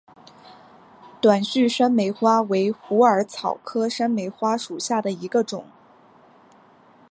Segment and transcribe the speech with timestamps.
[1.21, 5.67] 短序山梅花为虎耳草科山梅花属下的一个种。